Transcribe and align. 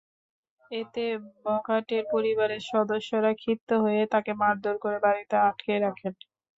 এতে 0.71 1.05
বখাটের 1.45 2.03
পরিবারের 2.13 2.61
সদস্যরা 2.71 3.31
ক্ষিপ্ত 3.35 3.69
হয়ে 3.83 4.01
তাঁকে 4.11 4.31
মারধর 4.41 4.75
করে 4.83 4.97
বাড়িতে 5.05 5.35
আটকে 5.47 5.73
রাখেন। 5.79 6.13